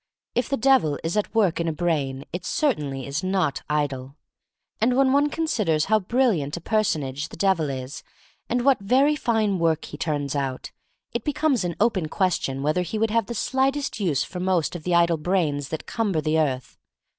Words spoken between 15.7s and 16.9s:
cumber the earth.